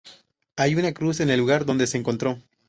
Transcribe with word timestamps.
Hay 0.55 0.73
una 0.73 0.93
cruz 0.95 1.19
en 1.19 1.29
el 1.29 1.39
lugar 1.39 1.63
donde 1.63 1.85
se 1.85 1.95
encontró. 1.99 2.39